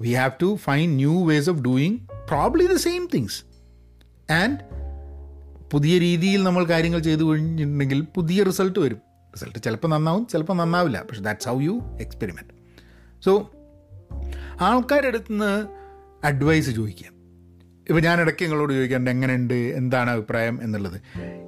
[0.00, 3.44] We have to find new ways of doing probably the same things
[4.32, 4.58] and
[5.72, 8.98] പുതിയ രീതിയിൽ നമ്മൾ കാര്യങ്ങൾ ചെയ്തു കഴിഞ്ഞിട്ടുണ്ടെങ്കിൽ പുതിയ റിസൾട്ട് വരും.
[9.34, 11.02] റിസൾട്ട് ചിലപ്പോൾ നന്നാവും ചിലപ്പോൾ നന്നാവില്ല.
[11.02, 12.54] പക്ഷെ that's how you experiment
[13.24, 13.50] so
[14.60, 15.66] ആൾക്കാരുടെ അടുത്ത് നിന്ന്
[16.26, 17.06] അഡ്വൈസ് ചോദിക്കുക.
[17.88, 19.54] ഇപ്പോൾ ഞാൻ ഇടയ്ക്ക് നിങ്ങളോട് ചോദിക്കാറുണ്ട് എങ്ങനെയുണ്ട്?
[19.54, 20.62] എന്താണ് അഭിപ്രായം?
[20.62, 21.00] എന്നുള്ളത്.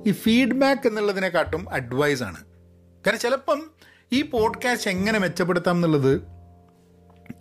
[0.06, 2.36] ഈ ഫീഡ്ബാക്ക് എന്നുള്ളതിനെക്കാട്ടും അഡ്വൈസാണ്
[3.06, 3.70] കാരണം ചിലപ്പം
[4.12, 6.35] ഈ പോഡ്കാസ്റ്റ് എങ്ങനെ മെച്ചപ്പെടുത്താം എന്നുള്ളത്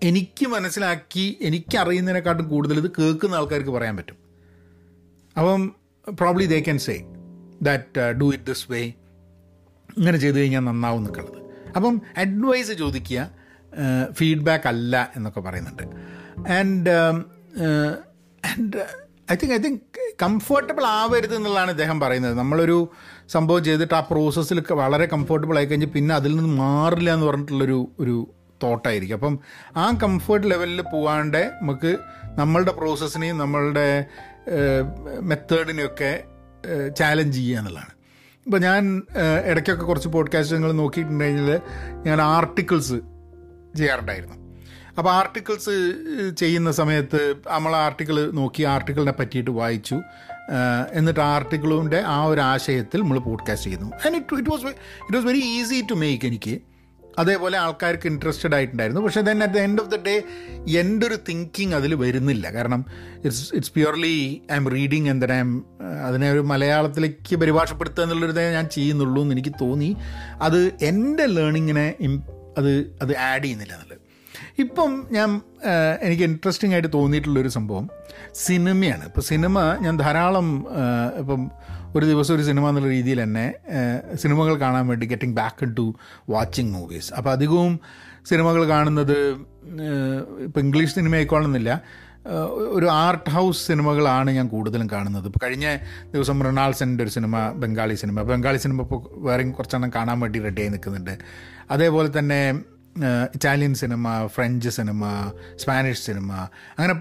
[0.08, 4.18] എനിക്ക് മനസ്സിലാക്കി എനിക്കറിയുന്നതിനെക്കാട്ടും കൂടുതൽ ഇത് കേൾക്കുന്ന ആൾക്കാർക്ക് പറയാൻ പറ്റും.
[5.38, 5.62] അപ്പം
[6.20, 6.96] probably they can say
[7.62, 8.82] that do it this way
[9.98, 11.42] ഇങ്ങനെ ചെയ്തു കഴിഞ്ഞാൽ നന്നാവും എന്നൊക്കെയുള്ളത്.
[11.76, 13.30] അപ്പം അഡ്വൈസ് ചോദിക്കുക
[14.12, 15.84] ഫീഡ്ബാക്ക് അല്ല എന്നൊക്കെ പറയുന്നുണ്ട്.
[16.58, 16.94] And
[18.44, 18.78] and
[19.32, 19.82] I think I think
[20.24, 22.36] comfortable ആവരുത് എന്നുള്ളതാണ് ഇദ്ദേഹം പറയുന്നത്.
[22.38, 22.78] നമ്മളൊരു
[23.28, 28.18] സംഭവം ചെയ്തിട്ട് ആ പ്രോസസ്സിൽ വളരെ കംഫർട്ടബിൾ ആയി കഴിഞ്ഞ് പിന്നെ അതിൽ നിന്ന് മാറില്ല എന്ന് പറഞ്ഞിട്ടുള്ളൊരു ഒരു
[28.64, 29.16] തോട്ടായിരിക്കും.
[29.16, 29.40] അപ്പം
[29.78, 31.98] ആ കംഫേർട്ട് ലെവലിൽ പോവാണ്ട് നമുക്ക്
[32.28, 34.06] നമ്മളുടെ പ്രോസസ്സിനെയും നമ്മളുടെ
[35.22, 36.24] മെത്തേഡിനെയൊക്കെ
[36.98, 37.94] ചാലഞ്ച് ചെയ്യുക എന്നുള്ളതാണ്.
[38.46, 39.02] ഇപ്പോൾ ഞാൻ
[39.46, 41.60] ഇടയ്ക്കൊക്കെ കുറച്ച് പോഡ്കാസ്റ്റുകൾ നോക്കിയിട്ടുണ്ടെങ്കിൽ
[42.06, 42.98] ഞാൻ ആർട്ടിക്കിൾസ്
[43.76, 44.36] ചെയ്യാറുണ്ടായിരുന്നു.
[44.98, 45.74] അപ്പോൾ ആർട്ടിക്കിൾസ്
[46.38, 50.02] ചെയ്യുന്ന സമയത്ത് നമ്മൾ ആർട്ടിക്കിൾ നോക്കി ആർട്ടിക്കിളിനെ പറ്റിയിട്ട് വായിച്ചു.
[50.92, 53.92] എന്നിട്ട് ആർട്ടിക്കിളിന്റെ ആ ഒരു ആശയത്തിൽ നമ്മൾ പോഡ്കാസ്റ്റ് ചെയ്യുന്നു.
[54.06, 56.62] And it it was it was very easy to make എനിക്ക്.
[57.20, 59.02] അതേപോലെ ആൾക്കാർക്ക് ഇൻട്രസ്റ്റഡ് ആയിട്ടുണ്ടായിരുന്നു.
[59.02, 60.16] പക്ഷേ then at the end of the day
[60.80, 62.54] എന്റെ ഒരു തിങ്കിങ് അതിൽ വരുന്നില്ല.
[62.54, 62.86] കാരണം
[63.24, 65.66] it's it's purely I'm reading എന്ത് ഐ എം
[66.08, 69.98] അതിനെ ഒരു മലയാളത്തിലേക്ക് പരിഭാഷപ്പെടുത്തുക എന്നുള്ളൊരു ഞാൻ ചെയ്യുന്നുള്ളൂ എന്ന് എനിക്ക് തോന്നി.
[70.42, 71.88] അത് എന്റെ ലേണിങ്ങിനെ
[72.58, 74.00] അത് അത് ആഡ് ചെയ്യുന്നില്ല എന്നുള്ളത്.
[74.60, 75.30] ഇപ്പം ഞാൻ
[76.02, 77.90] എനിക്ക് ഇൻട്രസ്റ്റിംഗ് ആയിട്ട് തോന്നിയിട്ടുള്ളൊരു സംഭവം
[78.34, 79.06] സിനിമയാണ്.
[79.06, 80.48] ഇപ്പോൾ സിനിമ ഞാൻ ധാരാളം
[81.20, 81.52] ഇപ്പം
[81.96, 83.54] ഒരു ദിവസം ഒരു സിനിമ എന്നുള്ള രീതിയിൽ തന്നെ
[84.16, 85.86] സിനിമകൾ കാണാൻ വേണ്ടി getting back to
[86.30, 87.80] watching movies അപ്പോൾ അധികവും
[88.26, 89.18] സിനിമകൾ കാണുന്നത്
[90.48, 91.82] ഇപ്പോൾ ഇംഗ്ലീഷ് സിനിമ ആയിക്കോളുന്നില്ല
[92.58, 95.26] ഒരു ആർട്ട് ഹൗസ് സിനിമകളാണ് ഞാൻ കൂടുതലും കാണുന്നത്.
[95.26, 95.66] ഇപ്പോൾ കഴിഞ്ഞ
[96.14, 98.22] ദിവസം റൊണാൾഡ്സന്റെ ഒരു സിനിമ ബംഗാളി സിനിമ.
[98.22, 101.18] ബംഗാളി സിനിമ ഇപ്പോൾ വേറെയും കുറച്ചെണ്ണം കാണാൻ വേണ്ടി റെഡിയായി നിൽക്കുന്നുണ്ട്.
[101.72, 102.40] അതേപോലെ തന്നെ
[103.36, 106.34] ഇറ്റാലിയൻ സിനിമ ഫ്രഞ്ച് സിനിമ സ്പാനിഷ് സിനിമ
[106.80, 106.94] അങ്ങനെ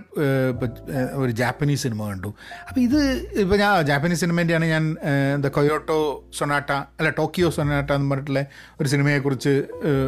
[1.13, 2.35] ഒരു ജാപ്പനീസ് സിനിമ കണ്ടു.
[2.69, 3.01] അപ്പോൾ ഇത്
[3.39, 4.97] ഇപ്പോൾ ഞാൻ ജാപ്പനീസ് സിനിമേന്റെയാണ് ഞാൻ
[5.35, 8.47] എന്താ കൊയോട്ടോ സൊനാട്ട അല്ല ടോക്കിയോ സൊനാട്ട എന്ന് പറഞ്ഞിട്ടുള്ള
[8.81, 9.65] ഒരു സിനിമയെക്കുറിച്ച്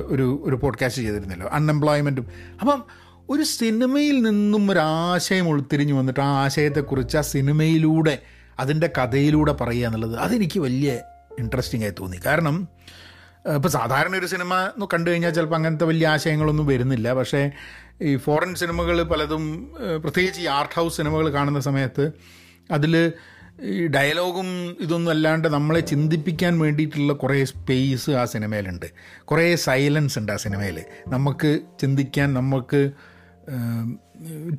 [0.06, 1.48] ഒരു ഒരു പോഡ്കാസ്റ്റ് ചെയ്തിരുന്നല്ലോ.
[1.48, 2.26] അൺഎംപ്ലോയ്മെന്റും
[2.60, 2.84] അപ്പം
[3.30, 8.18] ഒരു സിനിമയിൽ നിന്നും ഒരു ആശയം ഉൾത്തിരിഞ്ഞു വന്നിട്ട് ആ ആശയത്തെക്കുറിച്ച് ആ സിനിമയിലൂടെ
[8.58, 11.00] അതിന്റെ കഥയിലൂടെ പറയുക എന്നുള്ളത് അതെനിക്ക് വലിയ
[11.38, 12.20] ഇൻട്രസ്റ്റിംഗ് ആയി തോന്നി.
[12.26, 12.68] കാരണം
[13.54, 17.12] ഇപ്പോൾ സാധാരണ ഒരു സിനിമ കണ്ടു കഴിഞ്ഞാൽ ചിലപ്പോൾ അങ്ങനത്തെ വലിയ ആശയങ്ങളൊന്നും വരുന്നില്ല.
[17.12, 17.50] പക്ഷേ
[18.02, 22.10] ഈ ഫോറിൻ സിനിമകൾ പലതും പ്രത്യേകിച്ച് ഈ ആർട്ട് ഹൗസ് സിനിമകൾ കാണുന്ന സമയത്ത്
[22.70, 23.12] അതിൽ
[23.62, 28.86] ഈ ഡയലോഗും ഇതൊന്നും അല്ലാണ്ട് നമ്മളെ ചിന്തിപ്പിക്കാൻ വേണ്ടിയിട്ടുള്ള കുറേ സ്പേസ് ആ സിനിമയിലുണ്ട്.
[29.24, 32.90] കുറേ സൈലൻസ് ഉണ്ട് ആ സിനിമയിൽ നമുക്ക് ചിന്തിക്കാൻ നമുക്ക്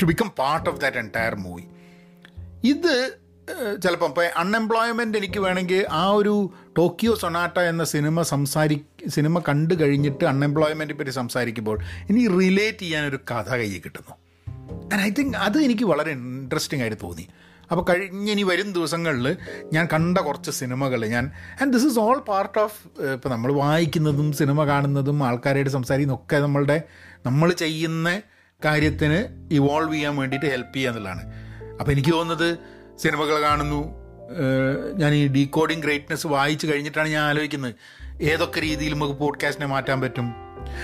[0.02, 1.64] to become part of that entire movie
[2.64, 3.18] ഇത്
[3.84, 10.26] ചിലപ്പം ഇപ്പോൾ അൺഎംപ്ലോയ്മെന്റ് എനിക്ക് വേണമെങ്കിൽ ആ ഒരു ടോക്കിയോ സൊനാട്ട എന്ന സിനിമ സംസാരി സിനിമ കണ്ടു കഴിഞ്ഞിട്ട്
[10.26, 11.80] അൺഎംപ്ലോയ്മെന്റ് പറ്റി സംസാരിക്കുമ്പോൾ
[12.10, 14.14] ഇനി റിലേറ്റ് ചെയ്യാനൊരു കഥ കയ്യിൽ കിട്ടുന്നു.
[14.94, 17.28] ആൻഡ് ഐ തിങ്ക് അത് എനിക്ക് വളരെ ഇൻട്രസ്റ്റിംഗ് ആയിട്ട് തോന്നി.
[17.72, 19.38] അപ്പോൾ കഴിഞ്ഞ ഇനി വരും ദിവസങ്ങളിൽ
[19.74, 21.32] ഞാൻ കണ്ട കുറച്ച് സിനിമകൾ ഞാൻ
[21.62, 26.82] and this is all part of ഇപ്പോൾ നമ്മൾ വായിക്കുന്നതും സിനിമ കാണുന്നതും ആൾക്കാരായിട്ട് സംസാരിക്കുന്നതൊക്കെ നമ്മളുടെ
[27.26, 28.22] നമ്മൾ ചെയ്യുന്ന
[28.66, 31.24] കാര്യത്തിന് ഇവോൾവ് ചെയ്യാൻ വേണ്ടിയിട്ട് ഹെൽപ്പ് ചെയ്യുക എന്നുള്ളതാണ്.
[31.80, 33.82] അപ്പോൾ എനിക്ക് തോന്നുന്നത് സിനിമകൾ കാണുന്നു.
[34.98, 37.76] ഞാൻ ഈ ഡീകോഡിങ് ഗ്രേറ്റ്നെസ് വായിച്ചു കഴിഞ്ഞിട്ടാണ് ഞാൻ ആലോചിക്കുന്നത്.
[38.22, 40.34] ഏതൊക്കെ രീതിയിൽ നമുക്ക് പോഡ്കാസ്റ്റിനെ മാറ്റാൻ പറ്റും?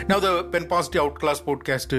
[0.10, 1.98] Now the pen positive out class podcast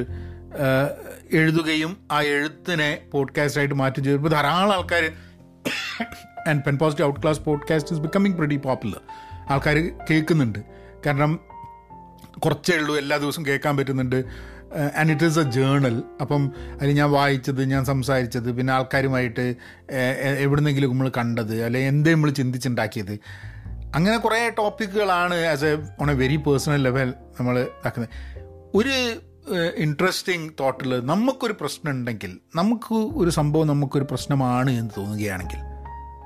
[1.33, 5.13] എഴുതുകയും ആ എഴുത്തിനെ പോഡ്കാസ്റ്റായിട്ട് മാറ്റി ചെയ്യുമ്പോൾ ധാരാളം ആൾക്കാർ
[6.49, 9.01] and pen positive out class podcast is becoming pretty popular
[9.51, 10.59] ആൾക്കാർ കേൾക്കുന്നുണ്ട്.
[11.07, 11.41] കാരണം
[12.39, 14.25] കുറച്ചേ ഉള്ളൂ എല്ലാ ദിവസവും കേൾക്കാൻ പറ്റുന്നുണ്ട്.
[14.97, 16.43] And it is a journal അപ്പം
[16.81, 19.55] അതിൽ ഞാൻ വായിച്ചത് ഞാൻ സംസാരിച്ചത് പിന്നെ ആൾക്കാരുമായിട്ട്
[20.39, 23.15] എവിടുന്നെങ്കിലും നമ്മൾ കണ്ടത് അല്ലെങ്കിൽ എന്തേ നമ്മൾ ചിന്തിച്ചുണ്ടാക്കിയത്.
[23.95, 28.11] അങ്ങനെ കുറേ ടോപ്പിക്കുകളാണ് as a on a very personal level നമ്മൾ ആക്കുന്നത്.
[28.75, 28.97] ഒരു
[29.77, 35.61] ഇൻട്രസ്റ്റിംഗ് തോട്ടിൽ നമുക്കൊരു പ്രശ്നം ഉണ്ടെങ്കിൽ നമുക്ക് ഒരു സംഭവം നമുക്കൊരു പ്രശ്നമാണ് എന്ന് തോന്നുകയാണെങ്കിൽ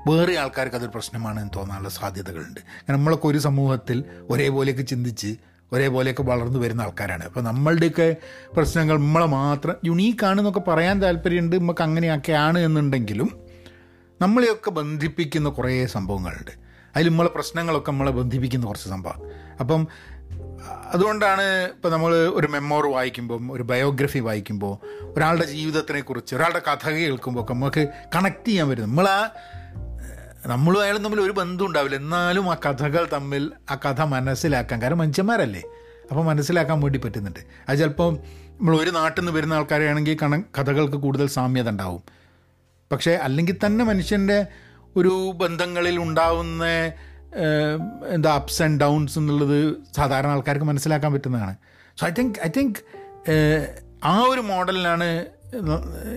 [0.07, 2.59] വേറെ ആൾക്കാർക്ക് അതൊരു പ്രശ്നമാണ് എന്ന് തോന്നാനുള്ള സാധ്യതകളുണ്ട്.
[2.89, 5.35] നമ്മളൊക്കെ ഒരു സമൂഹത്തിൽ ഒരേപോലെയൊക്കെ ചിന്തിച്ച്
[5.73, 7.25] ഒരേപോലെയൊക്കെ വളർന്നു വരുന്ന ആൾക്കാരാണ്.
[7.25, 8.15] അപ്പോൾ നമ്മളുടെയൊക്കെ
[8.53, 13.39] പ്രശ്നങ്ങൾ നമ്മളെ മാത്രം യുണീക്കാണെന്നൊക്കെ പറയാൻ താല്പര്യമുണ്ട് നമുക്ക് അങ്ങനെയൊക്കെയാണ് എന്നുണ്ടെങ്കിലും
[14.21, 16.51] നമ്മളെയൊക്കെ ബന്ധിപ്പിക്കുന്ന കുറേ സംഭവങ്ങളുണ്ട്.
[16.95, 19.21] അതിൽ നമ്മളെ പ്രശ്നങ്ങളൊക്കെ നമ്മളെ ബന്ധിപ്പിക്കുന്ന കുറച്ച് സംഭവം.
[19.59, 19.87] അപ്പം
[20.85, 27.53] അതുകൊണ്ടാണ് ഇപ്പോൾ നമ്മൾ ഒരു മെമ്മോർ വായിക്കുമ്പം ഒരു ബയോഗ്രഫി വായിക്കുമ്പോൾ ഒരാളുടെ ജീവിതത്തിനെക്കുറിച്ച് ഒരാളുടെ കഥ കേൾക്കുമ്പോൾ ഒക്കെ
[27.53, 29.07] നമുക്ക് കണക്ട് ചെയ്യാൻ പറ്റും നമ്മൾ
[30.45, 31.95] നമ്മളും അയാളും തമ്മിൽ ഒരു ബന്ധം ഉണ്ടാവില്ല.
[31.95, 35.63] എന്നാലും ആ കഥകൾ തമ്മിൽ ആ കഥ മനസ്സിലാക്കാൻ കാരണം മനുഷ്യന്മാരല്ലേ?
[36.09, 37.39] അപ്പോൾ മനസ്സിലാക്കാൻ വേണ്ടി പറ്റുന്നുണ്ട്.
[37.69, 42.01] അത് ചിലപ്പോൾ നമ്മൾ ഒരു നാട്ടിൽ നിന്ന് വരുന്ന ആൾക്കാരെയാണെങ്കിൽ കണ കഥകൾക്ക് കൂടുതൽ സാമ്യത ഉണ്ടാവും.
[42.91, 44.45] പക്ഷേ അല്ലെങ്കിൽ തന്നെ മനുഷ്യന്റെ
[44.95, 46.65] ഒരു ബന്ധങ്ങളിൽ ഉണ്ടാവുന്ന
[48.13, 51.55] എന്താ അപ്സ് ആൻഡ് ഡൗൺസ് എന്നുള്ളത് സാധാരണ ആൾക്കാർക്ക് മനസ്സിലാക്കാൻ പറ്റുന്നതാണ്.
[51.99, 52.79] So I think I think
[54.03, 55.25] ആ ഒരു മോഡലിലാണ്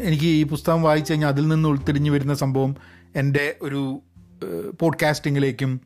[0.02, 2.76] എനിക്ക് ഈ പുസ്തകം വായിച്ചു കഴിഞ്ഞാൽ അതിൽ നിന്ന് ഉൾത്തിരിഞ്ഞ് വരുന്ന സംഭവം
[3.16, 4.02] എന്റെ ഒരു
[4.80, 5.80] പോഡ്കാസ്റ്റിങ്ങിലേക്കും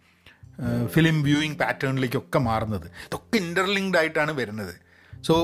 [0.87, 2.87] ഫിലിം വ്യൂയിങ് പാറ്റേണിലേക്കൊക്കെ മാറുന്നത്.
[2.87, 4.75] ഇതൊക്കെ ഇന്റർലിങ്ക്ഡ് ആയിട്ടാണ് വരുന്നത്.
[5.23, 5.35] സോ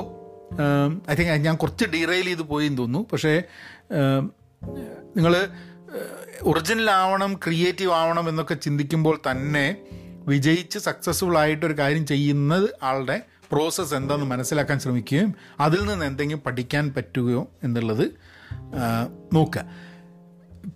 [1.11, 3.09] ഐ തിങ്ക് ഞാൻ കുറച്ച് ഡീറെയിൽ ചെയ്ത് പോയി എന്ന് തോന്നുന്നു.
[3.13, 3.43] പക്ഷേ
[5.17, 5.49] നിങ്ങൾ
[6.43, 9.77] ഒറിജിനൽ ആവണം ക്രിയേറ്റീവ് ആവണം എന്നൊക്കെ ചിന്തിക്കുമ്പോൾ തന്നെ
[10.27, 13.23] വിജയിച്ച് സക്സസ്ഫുൾ ആയിട്ടൊരു കാര്യം ചെയ്യുന്നത് ആളുടെ
[13.53, 18.07] പ്രോസസ്സ് എന്താണെന്ന് മനസ്സിലാക്കാൻ ശ്രമിക്കുകയും അതിൽ നിന്ന് എന്തെങ്കിലും പഠിക്കാൻ പറ്റുകയോ എന്നുള്ളത്
[19.33, 19.65] നോക്കുക.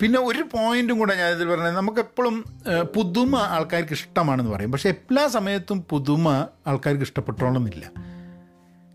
[0.01, 2.44] പിന്നെ ഒരു പോയിന്റും കൂടെ ഞാൻ ഇതിൽ പറഞ്ഞത് നമുക്കെപ്പോഴും
[2.94, 4.72] പുതുമ ആൾക്കാർക്ക് ഇഷ്ടമാണെന്ന് പറയും.
[4.72, 7.87] പക്ഷേ എല്ലാ സമയത്തും പുതുമ ആൾക്കാർക്ക് ഇഷ്ടപ്പെട്ടോണമെന്നില്ല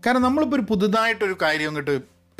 [0.06, 1.90] കാരണം നമ്മളിപ്പോൾ ഒരു പുതുതായിട്ടൊരു കാര്യം അങ്ങോട്ട്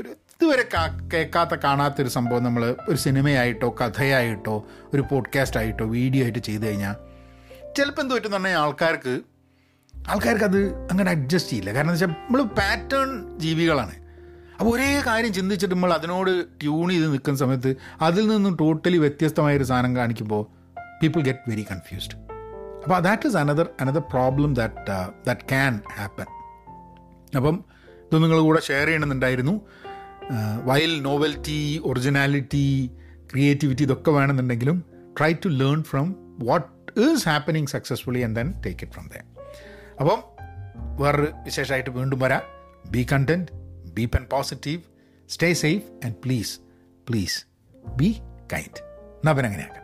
[0.00, 0.68] ഒരു ഇതുവരെ
[1.12, 6.94] കേൾക്കാത്ത കാണാത്തൊരു സംഭവം നമ്മൾ ഒരു സിനിമയായിട്ടോ കഥയായിട്ടോ ഒരു പോഡ്കാസ്റ്റ് ആയിട്ടോ വീഡിയോ ആയിട്ട് ചെയ്ത് കഴിഞ്ഞാൽ
[7.76, 9.20] ചിലപ്പോൾ എന്ത് പറ്റുന്ന പറഞ്ഞാൽ ആൾക്കാർക്ക്
[10.08, 10.60] ആൾക്കാർക്ക് അത്
[10.90, 11.72] അങ്ങനെ അഡ്ജസ്റ്റ് ചെയ്യില്ല.
[11.74, 13.94] കാരണം എന്താ വെച്ചാൽ നമ്മൾ പാറ്റേൺ ജീവികളാണ്.
[14.58, 19.96] അപ്പോൾ ഒരേ കാര്യം ചിന്തിച്ചിട്ട് നമ്മൾ അതിനോട് ട്യൂൺ ചെയ്ത് നിൽക്കുന്ന സമയത്ത് അതിൽ നിന്നും ടോട്ടലി വ്യത്യസ്തമായൊരു സാധനം
[19.96, 20.46] കാണിക്കുമ്പോൾ
[21.02, 22.14] പീപ്പിൾ ഗെറ്റ് വെരി കൺഫ്യൂസ്ഡ്
[22.84, 24.76] അപ്പോൾ that is another another problem that
[25.26, 26.26] that can happen
[27.36, 27.64] അപ്പം
[28.12, 29.60] ഇത് നിങ്ങൾ കൂടെ ഷെയർ ചെയ്യണമെന്നുണ്ടായിരുന്നു.
[30.64, 32.90] വൈൽ നോവൽറ്റി ഒറിജിനാലിറ്റി
[33.32, 34.84] ക്രിയേറ്റിവിറ്റി ഇതൊക്കെ വേണമെന്നുണ്ടെങ്കിലും
[35.18, 39.14] try to learn from what is happening successfully and then take it from the
[40.00, 40.22] അപ്പം
[41.02, 42.40] വേറൊരു വിശേഷമായിട്ട് വീണ്ടും വരാം.
[42.90, 43.61] Be content
[43.93, 44.81] be pen positive
[45.29, 46.53] stay safe and please
[47.09, 47.39] please
[47.95, 48.09] be
[48.53, 48.79] kind
[49.17, 49.80] എന്നാൽ പിന്നെ അങ്ങനെയാക്കാം